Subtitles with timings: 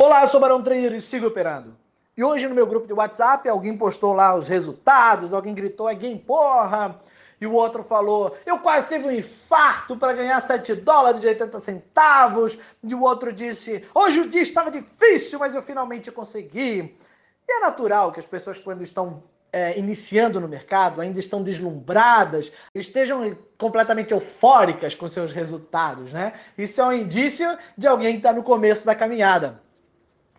[0.00, 1.76] Olá, eu sou Barão Trader e sigo operando.
[2.16, 5.94] E hoje no meu grupo de WhatsApp, alguém postou lá os resultados, alguém gritou, é
[5.96, 7.00] game porra,
[7.40, 11.58] e o outro falou, eu quase tive um infarto para ganhar 7 dólares e 80
[11.58, 16.96] centavos, e o outro disse, hoje o dia estava difícil, mas eu finalmente consegui.
[17.48, 22.52] E é natural que as pessoas, quando estão é, iniciando no mercado, ainda estão deslumbradas,
[22.72, 26.34] estejam completamente eufóricas com seus resultados, né?
[26.56, 29.66] Isso é um indício de alguém que está no começo da caminhada.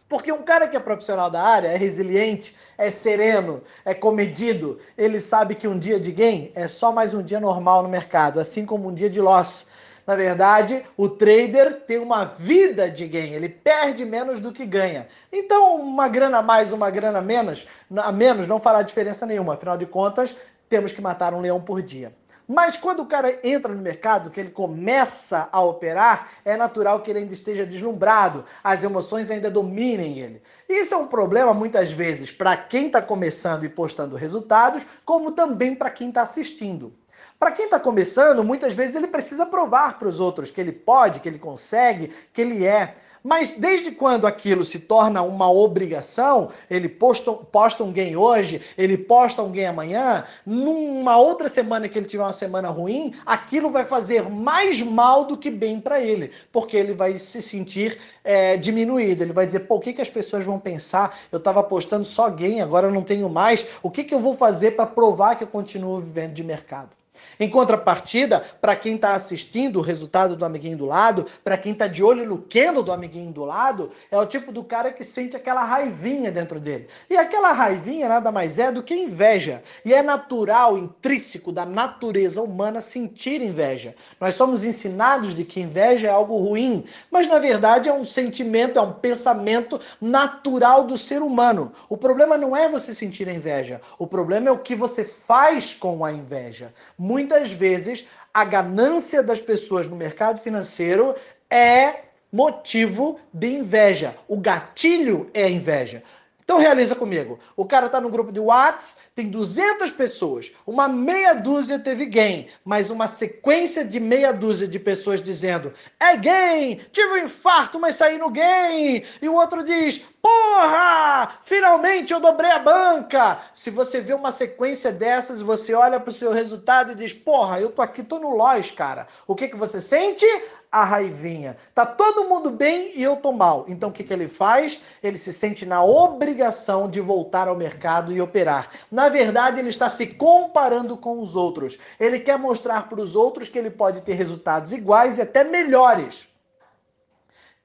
[0.09, 5.22] Porque um cara que é profissional da área, é resiliente, é sereno, é comedido, ele
[5.22, 8.66] sabe que um dia de gain é só mais um dia normal no mercado, assim
[8.66, 9.68] como um dia de loss.
[10.08, 15.08] Na verdade, o trader tem uma vida de gain, ele perde menos do que ganha.
[15.32, 19.54] Então, uma grana a mais, uma grana a menos, a menos não fará diferença nenhuma.
[19.54, 20.35] Afinal de contas,
[20.68, 22.12] temos que matar um leão por dia.
[22.52, 27.12] Mas quando o cara entra no mercado, que ele começa a operar, é natural que
[27.12, 30.41] ele ainda esteja deslumbrado, as emoções ainda dominem ele.
[30.67, 35.76] Isso é um problema muitas vezes para quem está começando e postando resultados, como também
[35.76, 36.91] para quem está assistindo.
[37.37, 41.20] Para quem está começando, muitas vezes ele precisa provar para os outros que ele pode,
[41.20, 42.96] que ele consegue, que ele é.
[43.23, 48.98] Mas desde quando aquilo se torna uma obrigação, ele posta, posta um game hoje, ele
[48.98, 53.85] posta um game amanhã, numa outra semana que ele tiver uma semana ruim, aquilo vai
[53.85, 59.23] fazer mais mal do que bem para ele, porque ele vai se sentir é, diminuído.
[59.23, 61.20] Ele vai dizer, pô, o que, que as pessoas vão pensar?
[61.31, 63.65] Eu estava postando só game, agora eu não tenho mais.
[63.84, 66.99] O que, que eu vou fazer para provar que eu continuo vivendo de mercado?
[67.40, 71.88] Em contrapartida, para quem está assistindo o resultado do amiguinho do lado, para quem está
[71.88, 75.38] de olho no candle do amiguinho do lado, é o tipo do cara que sente
[75.38, 76.88] aquela raivinha dentro dele.
[77.09, 79.63] E aquela raivinha nada mais é do que inveja.
[79.85, 83.96] E é natural, intrínseco da natureza humana sentir inveja.
[84.19, 88.78] Nós somos ensinados de que inveja é algo ruim, mas na verdade é um sentimento,
[88.78, 91.72] é um pensamento natural do ser humano.
[91.88, 95.74] O problema não é você sentir a inveja, o problema é o que você faz
[95.74, 101.16] com a inveja muitas vezes a ganância das pessoas no mercado financeiro
[101.50, 102.02] é
[102.32, 104.16] motivo de inveja.
[104.28, 106.04] O gatilho é a inveja.
[106.50, 107.38] Então realiza comigo.
[107.56, 112.48] O cara está no grupo de Whats, tem 200 pessoas, uma meia dúzia teve gain,
[112.66, 117.98] mas uma sequência de meia dúzia de pessoas dizendo: "É gain, tive um infarto, mas
[117.98, 119.04] saí no gain".
[119.22, 123.40] E o outro diz: "Porra, finalmente eu dobrei a banca".
[123.54, 127.62] Se você vê uma sequência dessas, você olha para o seu resultado e diz: "Porra,
[127.62, 129.08] eu tô aqui, tô no loss, cara".
[129.28, 130.26] O que que você sente?
[130.72, 131.57] A raivinha.
[131.74, 133.66] Tá todo mundo bem e eu tô mal.
[133.68, 134.81] Então o que, que ele faz?
[135.02, 138.69] Ele se sente na obrigação de voltar ao mercado e operar.
[138.91, 141.78] Na verdade, ele está se comparando com os outros.
[142.00, 146.28] Ele quer mostrar para os outros que ele pode ter resultados iguais e até melhores.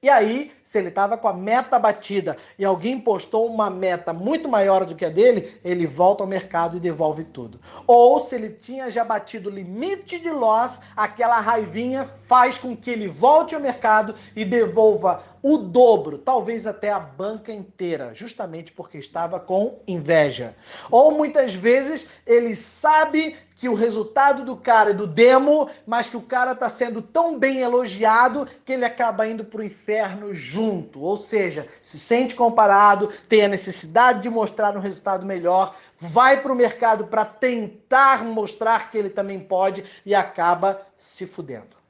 [0.05, 4.47] E aí, se ele estava com a meta batida e alguém postou uma meta muito
[4.47, 7.59] maior do que a dele, ele volta ao mercado e devolve tudo.
[7.87, 12.91] Ou se ele tinha já batido o limite de loss, aquela raivinha faz com que
[12.91, 18.99] ele volte ao mercado e devolva o dobro, talvez até a banca inteira, justamente porque
[18.99, 20.55] estava com inveja.
[20.91, 26.17] Ou muitas vezes ele sabe que o resultado do cara é do demo, mas que
[26.17, 31.01] o cara está sendo tão bem elogiado que ele acaba indo para o inferno junto.
[31.01, 36.51] Ou seja, se sente comparado, tem a necessidade de mostrar um resultado melhor, vai para
[36.51, 41.84] o mercado para tentar mostrar que ele também pode e acaba se fudendo.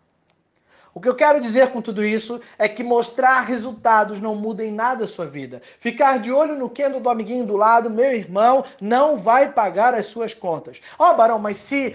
[0.98, 4.72] O que eu quero dizer com tudo isso é que mostrar resultados não muda em
[4.72, 5.62] nada a sua vida.
[5.78, 10.06] Ficar de olho no Kendo do amiguinho do lado, meu irmão, não vai pagar as
[10.06, 10.80] suas contas.
[10.98, 11.94] Ó, oh, Barão, mas se,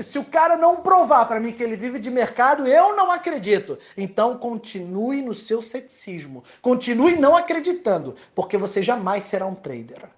[0.00, 3.78] se o cara não provar para mim que ele vive de mercado, eu não acredito.
[3.94, 6.42] Então continue no seu ceticismo.
[6.62, 10.08] Continue não acreditando, porque você jamais será um trader.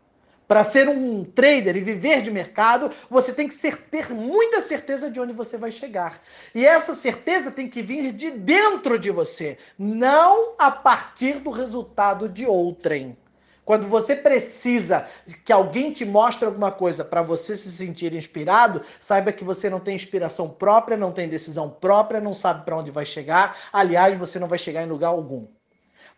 [0.50, 5.08] Para ser um trader e viver de mercado, você tem que ser, ter muita certeza
[5.08, 6.20] de onde você vai chegar.
[6.52, 12.28] E essa certeza tem que vir de dentro de você, não a partir do resultado
[12.28, 13.16] de outrem.
[13.64, 15.06] Quando você precisa
[15.44, 19.78] que alguém te mostre alguma coisa para você se sentir inspirado, saiba que você não
[19.78, 23.56] tem inspiração própria, não tem decisão própria, não sabe para onde vai chegar.
[23.72, 25.46] Aliás, você não vai chegar em lugar algum.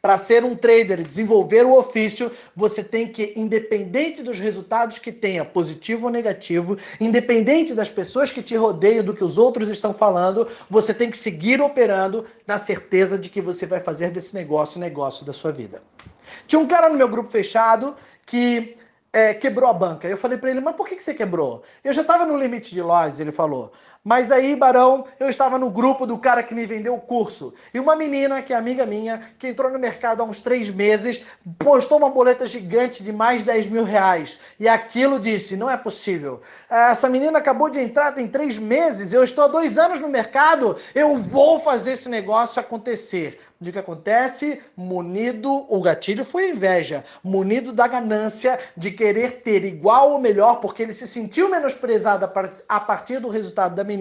[0.02, 5.44] Para ser um trader desenvolver o ofício, você tem que, independente dos resultados que tenha,
[5.44, 10.48] positivo ou negativo, independente das pessoas que te rodeiam, do que os outros estão falando,
[10.68, 14.80] você tem que seguir operando na certeza de que você vai fazer desse negócio o
[14.80, 15.80] negócio da sua vida.
[16.48, 17.94] Tinha um cara no meu grupo fechado
[18.26, 18.76] que
[19.12, 20.08] é, quebrou a banca.
[20.08, 21.62] Eu falei para ele, mas por que, que você quebrou?
[21.84, 23.72] Eu já estava no limite de lojas, ele falou.
[24.04, 27.54] Mas aí, Barão, eu estava no grupo do cara que me vendeu o curso.
[27.72, 31.22] E uma menina, que é amiga minha, que entrou no mercado há uns três meses,
[31.58, 34.40] postou uma boleta gigante de mais de 10 mil reais.
[34.58, 36.40] E aquilo disse: não é possível.
[36.68, 40.76] Essa menina acabou de entrar tem três meses, eu estou há dois anos no mercado,
[40.94, 43.38] eu vou fazer esse negócio acontecer.
[43.68, 44.60] O que acontece?
[44.76, 50.82] Munido, o gatilho foi inveja, munido da ganância de querer ter igual ou melhor, porque
[50.82, 52.28] ele se sentiu menosprezado
[52.68, 53.91] a partir do resultado da menina,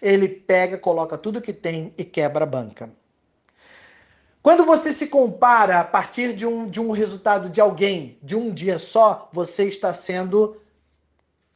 [0.00, 2.90] ele pega, coloca tudo que tem e quebra a banca.
[4.42, 8.52] Quando você se compara a partir de um, de um resultado de alguém de um
[8.52, 10.60] dia só, você está sendo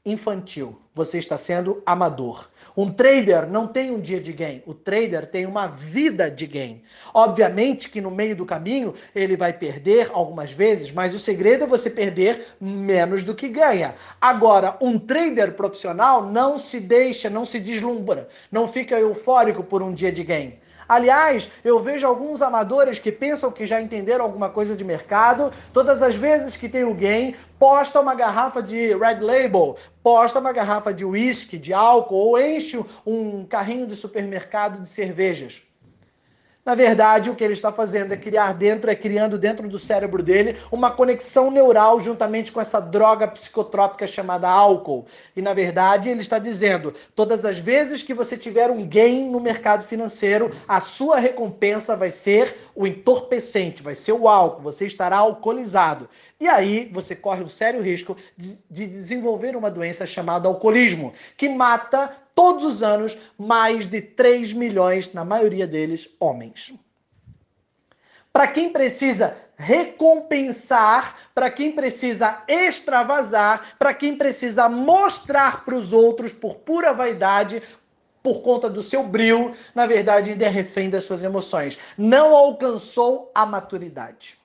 [0.04, 2.48] infantil, você está sendo amador.
[2.76, 6.82] Um trader não tem um dia de game, o trader tem uma vida de game.
[7.14, 11.66] Obviamente que no meio do caminho ele vai perder algumas vezes, mas o segredo é
[11.66, 13.94] você perder menos do que ganha.
[14.20, 19.94] Agora, um trader profissional não se deixa, não se deslumbra, não fica eufórico por um
[19.94, 20.58] dia de game.
[20.88, 26.00] Aliás, eu vejo alguns amadores que pensam que já entenderam alguma coisa de mercado, todas
[26.00, 31.04] as vezes que tem alguém, posta uma garrafa de Red Label, posta uma garrafa de
[31.04, 35.60] whisky, de álcool, ou enche um carrinho de supermercado de cervejas.
[36.66, 40.20] Na verdade, o que ele está fazendo é criar dentro, é criando dentro do cérebro
[40.20, 45.06] dele uma conexão neural juntamente com essa droga psicotrópica chamada álcool.
[45.36, 49.38] E na verdade, ele está dizendo: todas as vezes que você tiver um gain no
[49.38, 55.18] mercado financeiro, a sua recompensa vai ser o entorpecente, vai ser o álcool, você estará
[55.18, 56.08] alcoolizado.
[56.40, 62.10] E aí você corre o sério risco de desenvolver uma doença chamada alcoolismo, que mata
[62.36, 66.74] todos os anos mais de 3 milhões, na maioria deles, homens.
[68.30, 76.34] Para quem precisa recompensar, para quem precisa extravasar, para quem precisa mostrar para os outros
[76.34, 77.62] por pura vaidade,
[78.22, 81.78] por conta do seu brilho, na verdade ainda é refém das suas emoções.
[81.96, 84.38] Não alcançou a maturidade.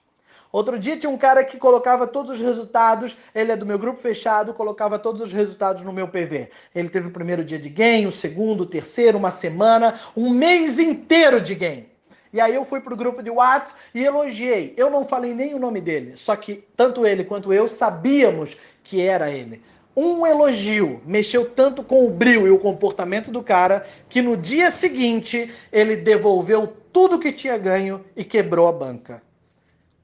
[0.52, 4.02] Outro dia tinha um cara que colocava todos os resultados, ele é do meu grupo
[4.02, 6.50] fechado, colocava todos os resultados no meu PV.
[6.76, 10.78] Ele teve o primeiro dia de game, o segundo, o terceiro, uma semana, um mês
[10.78, 11.90] inteiro de game.
[12.34, 14.74] E aí eu fui pro grupo de Whats e elogiei.
[14.76, 19.02] Eu não falei nem o nome dele, só que tanto ele quanto eu sabíamos que
[19.02, 19.62] era ele.
[19.96, 24.70] Um elogio mexeu tanto com o brilho e o comportamento do cara que no dia
[24.70, 29.22] seguinte ele devolveu tudo que tinha ganho e quebrou a banca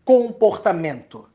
[0.07, 1.27] comportamento.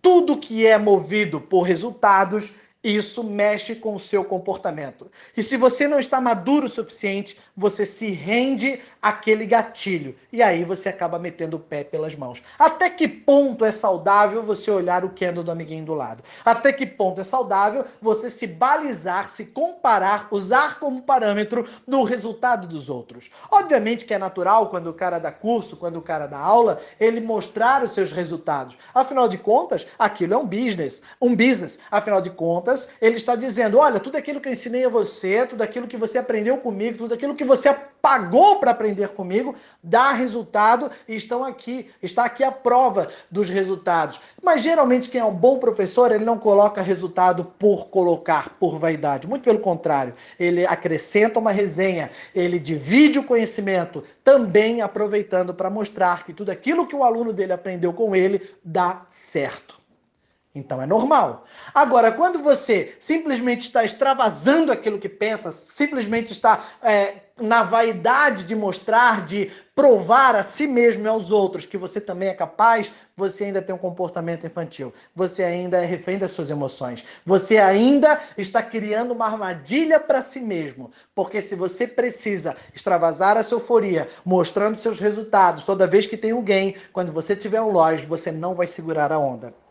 [0.00, 2.50] Tudo que é movido por resultados
[2.84, 5.10] isso mexe com o seu comportamento.
[5.34, 10.14] E se você não está maduro o suficiente, você se rende àquele gatilho.
[10.30, 12.42] E aí você acaba metendo o pé pelas mãos.
[12.58, 16.22] Até que ponto é saudável você olhar o candle do amiguinho do lado?
[16.44, 22.66] Até que ponto é saudável você se balizar, se comparar, usar como parâmetro no resultado
[22.66, 23.30] dos outros?
[23.50, 27.20] Obviamente que é natural quando o cara dá curso, quando o cara dá aula, ele
[27.20, 28.76] mostrar os seus resultados.
[28.94, 31.02] Afinal de contas, aquilo é um business.
[31.20, 31.78] Um business.
[31.90, 35.62] Afinal de contas, ele está dizendo: olha, tudo aquilo que eu ensinei a você, tudo
[35.62, 37.74] aquilo que você aprendeu comigo, tudo aquilo que você
[38.04, 44.20] pagou para aprender comigo, dá resultado e estão aqui, está aqui a prova dos resultados.
[44.42, 49.26] Mas geralmente quem é um bom professor, ele não coloca resultado por colocar, por vaidade.
[49.26, 56.24] Muito pelo contrário, ele acrescenta uma resenha, ele divide o conhecimento, também aproveitando para mostrar
[56.24, 59.83] que tudo aquilo que o aluno dele aprendeu com ele dá certo.
[60.54, 61.44] Então é normal.
[61.74, 68.54] Agora, quando você simplesmente está extravasando aquilo que pensa, simplesmente está é, na vaidade de
[68.54, 73.44] mostrar, de provar a si mesmo e aos outros que você também é capaz, você
[73.44, 74.94] ainda tem um comportamento infantil.
[75.12, 77.04] Você ainda é refém das suas emoções.
[77.26, 80.92] Você ainda está criando uma armadilha para si mesmo.
[81.16, 86.30] Porque se você precisa extravasar a sua euforia, mostrando seus resultados toda vez que tem
[86.30, 89.63] alguém, quando você tiver um loja, você não vai segurar a onda.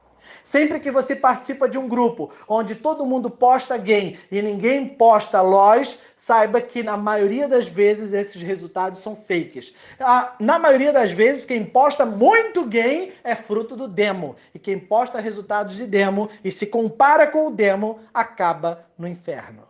[0.44, 5.42] Sempre que você participa de um grupo onde todo mundo posta game e ninguém posta
[5.42, 9.74] lojas, saiba que na maioria das vezes esses resultados são fakes.
[10.00, 14.36] Ah, na maioria das vezes, quem posta muito game é fruto do demo.
[14.54, 19.64] E quem posta resultados de demo e se compara com o demo acaba no inferno.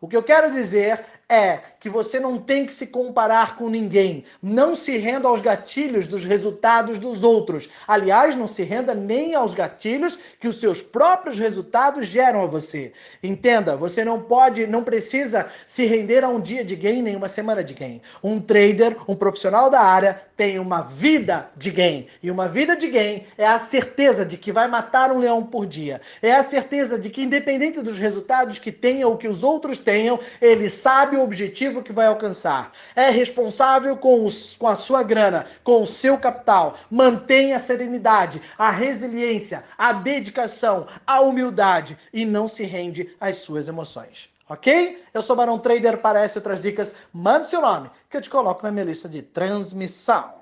[0.00, 4.24] O que eu quero dizer é que você não tem que se comparar com ninguém.
[4.42, 7.68] Não se renda aos gatilhos dos resultados dos outros.
[7.86, 12.92] Aliás, não se renda nem aos gatilhos que os seus próprios resultados geram a você.
[13.22, 17.28] Entenda, você não pode, não precisa se render a um dia de gain nem uma
[17.28, 18.00] semana de gain.
[18.24, 22.06] Um trader, um profissional da área, tem uma vida de gain.
[22.22, 25.66] E uma vida de gain é a certeza de que vai matar um leão por
[25.66, 26.00] dia.
[26.22, 30.18] É a certeza de que, independente dos resultados que tenha ou que os outros tenham,
[30.40, 32.72] ele sabe o objetivo que vai alcançar.
[32.94, 36.76] É responsável com, os, com a sua grana, com o seu capital.
[36.90, 43.68] Mantenha a serenidade, a resiliência, a dedicação, a humildade e não se rende às suas
[43.68, 44.30] emoções.
[44.48, 45.04] Ok?
[45.12, 48.70] Eu sou Barão Trader, essas outras dicas, mande seu nome que eu te coloco na
[48.70, 50.37] minha lista de transmissão.